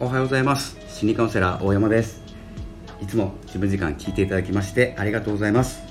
[0.00, 0.76] おはようございます。
[0.88, 2.22] 心理カウンセラー大山です。
[3.02, 5.82] いつも自分時間聞いていただきましてありがとうございます、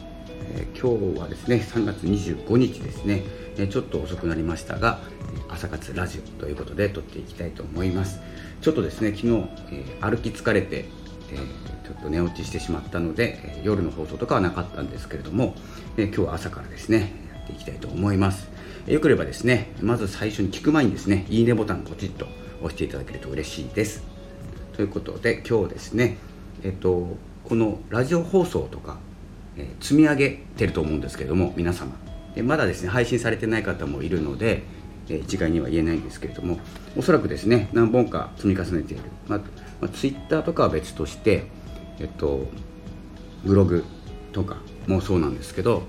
[0.55, 3.23] えー、今日はですね3月25日ですね、
[3.57, 5.01] えー、ちょっと遅くなりましたが
[5.49, 8.21] 朝活ラジオということで撮っていきたいと思います。
[8.61, 9.27] ちょっとですね昨日、
[9.71, 10.85] えー、歩き疲れて、
[11.31, 15.55] えーちょっと寝落ちしてしまったので、え夜の放送とかはなかったんですけれども、
[15.95, 18.49] え今日は朝からですねやっていきたいと思います。
[18.87, 22.27] よければですねまず最初に聞く前にですねいいねボタンポチッと
[22.61, 24.03] 押していただけると嬉しいです。
[24.73, 26.17] ということで今日ですね
[26.63, 28.99] えっとこのラジオ放送とか、
[29.55, 31.95] えー、積み上げてると思うんですけども皆様。
[32.35, 34.61] でまだですね配信されてない方もいるので、
[35.09, 36.59] えー、一概には言えないんですけれども
[36.95, 39.39] おそらくですね何本か積み重ねている、まあ
[39.81, 41.45] まあ、ツイッターとかは別として
[41.99, 42.47] えっと
[43.43, 43.83] ブログ
[44.33, 45.83] とかもそうなんですけど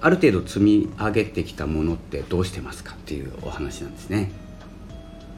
[0.00, 4.30] ある程度積み上げてきたものってどうしてますかっていうお話なんですね。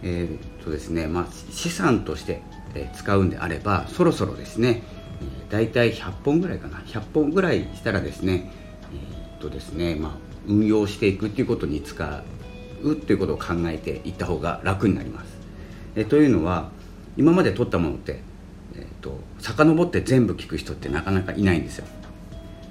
[0.03, 2.42] えーとですねまあ、資産として
[2.95, 4.83] 使うんであればそろそろですね
[5.50, 8.50] 大体100本ぐらいかな100本ぐらいしたらですね,、
[8.92, 10.12] えーとですねまあ、
[10.47, 12.23] 運用していくっていうことに使
[12.83, 15.36] うっていうことを考えていった方が楽になります。
[15.95, 16.70] えというのは
[17.17, 18.20] 今まで取ったものって、
[18.75, 21.86] えーと、と遡って全部聞く人ってなかなかいないんですよ。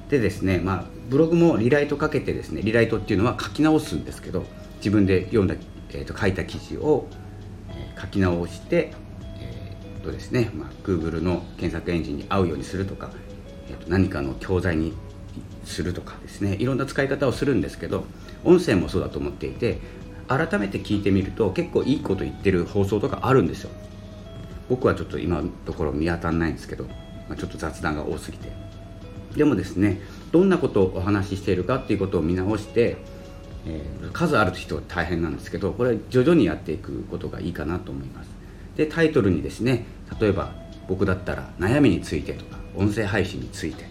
[0.09, 4.43] でですね、まあ、ブログもリライトかけてですねリライトっていうのは書き直すんですけど
[4.77, 5.55] 自分で読んだ、
[5.91, 7.07] えーと書いた記事を
[8.01, 8.93] 書き直して、
[9.39, 13.11] えーとですねまあ、Google の検索エンジンに合うようにするとか、
[13.69, 14.93] えー、と何かの教材に
[15.65, 18.05] するとかですねいろんな使い方をするんですけど
[18.43, 19.79] 音声もそうだと思っていて
[20.27, 23.69] 改めて聞いてみると結構いいこと言ってる放送とかあるんですよ。
[24.69, 26.93] 僕はちょっと今のところ見当たらないんですけど、ま
[27.31, 28.49] あ、ちょっと雑談が多すぎて。
[29.35, 29.99] でもですね
[30.31, 32.97] どんなことをお話ししているかっていうことを見直して
[33.65, 38.29] えー、数ある人は大変なんですけどこれ徐々にやっていくことがいいかなと思います。
[38.75, 39.85] でタイトルにですね
[40.19, 40.53] 例えば
[40.87, 43.85] 僕だったら悩みについてとか音声配信について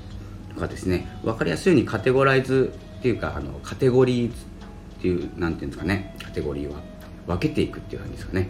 [0.54, 4.32] とかですね分かりやすいようにカテゴライズっていうかあのカテゴリーっ
[5.00, 6.80] ていう何ていうんですかねカテゴリーは
[7.26, 8.48] 分けていくっていう感じですかね。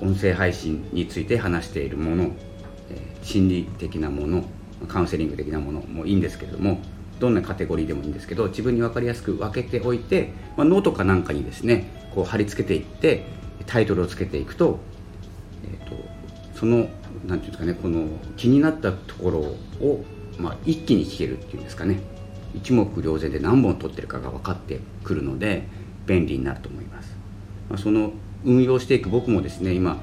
[0.00, 2.32] 音声配信について話しているもの、
[2.90, 4.44] えー、心理的なもの
[4.88, 6.80] カウンセリング的なものもいいんですけれども
[7.22, 13.24] どんなカテゴリーでもいいんですけど自分に分かりやすく分けておいて、まあ、ノートかなんかにですねこう貼り付けていって
[13.66, 14.80] タイトルをつけていくと,、
[15.64, 15.94] えーと、
[16.58, 16.90] その何て
[17.26, 19.38] 言うんですかねこの気になったところ
[19.86, 20.04] を、
[20.36, 22.00] まあ、一気に聞けるっていうんですかね。
[22.56, 25.62] 一目瞭然で何本取ってるかが分かってくるので
[26.06, 27.16] 便利になると思います、
[27.70, 28.12] まあ、その
[28.44, 29.94] 運用していく僕もですね今、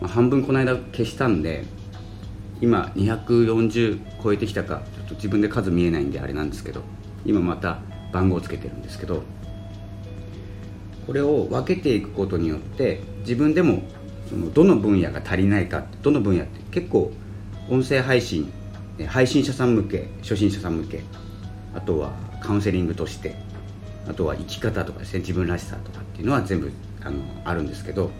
[0.00, 1.64] まあ、半分この間消したんで
[2.62, 6.82] 今240超えてきたかちょっと自分で数見えないんであれなんですけど
[7.26, 7.80] 今また
[8.12, 9.24] 番号をつけてるんですけど
[11.06, 13.82] これを分けていくことによって自分でも
[14.30, 17.12] そのどの分野が足りないかどの分野って結構
[17.68, 18.52] 音声配信
[19.08, 21.02] 配信者さん向け初心者さん向け
[21.74, 23.34] あとはカウンセリングとして
[24.08, 26.70] あとは生き方とかですね自分らしさとかっていうのは全部
[27.02, 28.10] あのあるんですけど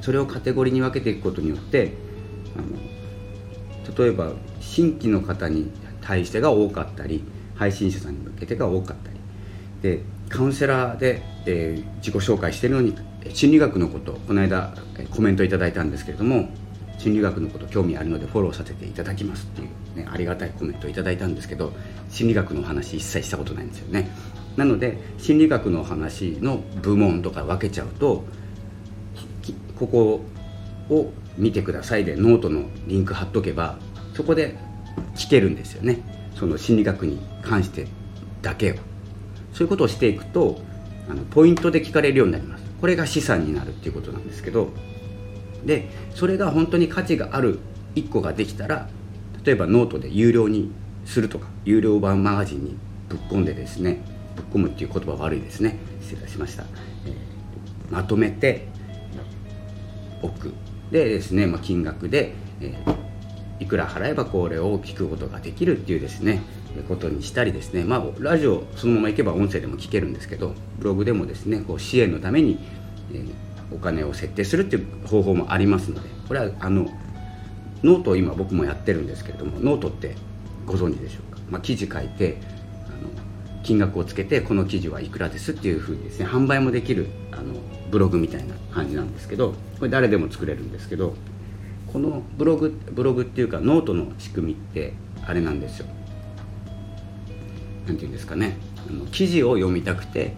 [0.00, 1.92] それをカテゴリーに分けていくことによって
[2.56, 3.03] あの
[3.96, 7.24] 例えば新規の方に対してが多かったり
[7.54, 9.14] 配信者さんに向けてが多かったり。
[9.82, 10.00] で
[10.30, 12.94] カウンセラーで、えー、自己紹介してるのに
[13.34, 14.74] 心理学のことこの間
[15.10, 16.48] コメントいただいたんですけれども
[16.98, 21.72] 心理学のこと興味あるのでフォローさせていただきますっていう、ね、ありがたいコメントをいただいたんですけど
[22.08, 24.08] 心理学の話一切したことないんですよね。
[24.56, 28.24] なので心理学の話の部門とか分けちゃうと
[29.78, 30.20] ここ
[30.90, 33.78] を見てくださいでノートのリンク貼っとけば
[34.14, 34.56] そこで
[35.14, 36.00] 聞けるんですよね。
[36.36, 37.86] その心理学に関して
[38.42, 38.74] だけを。
[39.52, 40.60] そういうことをしていくと
[41.08, 42.64] あのポイントで聞かれるようになります。
[42.80, 44.70] これが資産になるっていうことなんですけど。
[45.64, 47.58] でそれが本当に価値がある
[47.94, 48.88] 1個ができたら
[49.44, 50.70] 例えばノートで有料に
[51.06, 52.76] するとか有料版マガジンに
[53.08, 54.00] ぶっ込んでですね
[54.36, 55.78] ぶっ込むっていう言葉悪いですね。
[56.02, 56.64] 失礼いたしました、
[57.06, 58.66] えー、まとめて
[60.22, 60.52] おく
[60.94, 62.96] でですね、まあ、金額で、えー、
[63.58, 66.40] いくら払えばこれを聞くことができるっていうですね
[66.88, 72.60] ことにしたりですね、まあ、ラジオそのままいけば音声でも聞けるんですけどブログでもですねこう支援のために、
[73.12, 76.86] えー、お金を設定するっていう方法もありますのでこれはあの
[77.82, 80.14] ノートを今僕もやってるんですけれどもノートって
[80.64, 82.38] ご存知でしょうか、まあ、記事書いて
[83.64, 87.54] 金額をつけてこの記事はいくらですっていうふうにですね販売もできるあの
[87.90, 91.14] ブログみたいな感じなんですけどこれ誰でも作れるんですけど
[91.92, 94.92] このブログブログっていうかノートの仕組みって
[95.26, 95.86] あれなんですよ。
[97.86, 98.56] 何て言うんですかね。
[98.88, 100.34] あの記事を読みたくて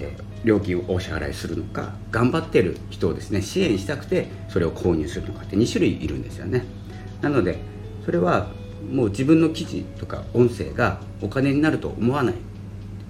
[0.00, 6.64] えー、料金をお支払いするのか頑張ってる人をですね支援したくてそれを購入するのかって2種類いるんですよね。
[7.20, 7.58] なので
[8.04, 8.50] それは
[8.92, 12.34] もう自分の記事とか音声がお金になると思わない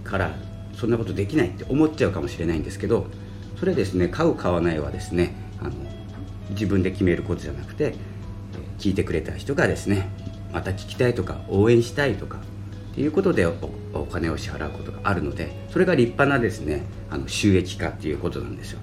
[0.04, 0.34] から
[0.74, 3.06] そんなことできないって思っちゃうかもしれないんですけど
[3.58, 5.72] それですね買う買わないはですねあの
[6.50, 7.94] 自分で決めることじゃなくて
[8.78, 10.08] 聞いてくれた人がですね
[10.52, 12.38] また聞きたいとか応援したいとか
[12.92, 18.80] っていうことでお金を支払うことがあるのでそれが立派なですねあの収益化っていうことなんですよ。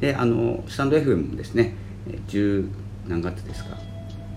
[0.00, 1.74] であのスタンド FM もですね
[2.28, 2.68] 10
[3.06, 3.76] 何月ですか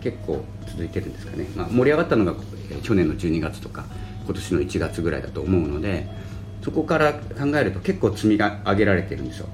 [0.01, 2.35] 結構続いてるんですかね、まあ、盛り上がったのが
[2.83, 3.85] 去年の12月とか
[4.25, 6.07] 今年の1月ぐらいだと思うので
[6.61, 9.47] そこから考えると結構積み上げられてるんですよ。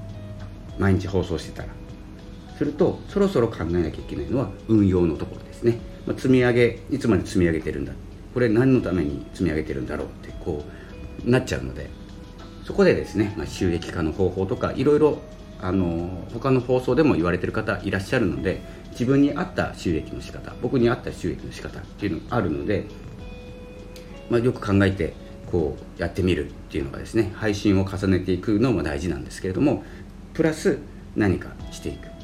[0.78, 1.68] 毎日放送してたら。
[2.58, 7.92] するとそろそろ考えなきゃいけないのは運用のところですね、まあ、積み上げいつまで積み上げてるんだ。
[8.34, 10.64] これ何のために積み上げてるんだろうってこ
[11.24, 11.88] うなっちゃうので。
[12.66, 15.18] そこでですね、まあ、収益化の方法とかいろいろ
[15.60, 18.60] あの他の放送でも言われてる方いらっしゃるので
[18.98, 22.86] 自分に合った収益の仕方僕に合った収益の仕方っていうのがあるので、
[24.30, 25.12] まあ、よく考えて
[25.50, 29.84] こうやってみるっていうのがですね配信を重ねていくのも大事なんですけれども
[30.32, 30.78] プラス
[31.14, 32.16] 何かしていく。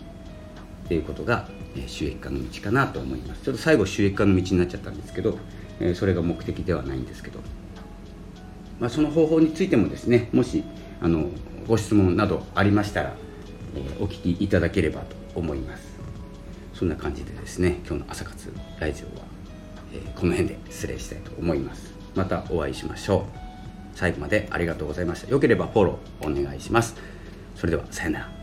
[0.84, 1.48] っていうことが
[1.86, 3.42] 収益化の道かなと思います。
[3.44, 5.38] ちょっと最後収益化の道になっちゃったんですけど
[5.94, 7.40] それが目的ではないんですけど、
[8.78, 10.64] まあ、その方法についてもですねもし
[11.00, 11.30] あの
[11.66, 13.14] ご質問などありましたら、
[13.76, 15.91] えお聞きいただければと思います。
[16.82, 19.24] そんな感じでですね今日の朝活ラジオは、
[19.94, 21.94] えこの辺で失礼したいと思います。
[22.16, 23.24] またお会いしましょう。
[23.94, 25.30] 最後までありがとうございました。
[25.30, 26.96] よければフォローお願いします。
[27.54, 28.41] それではさよなら。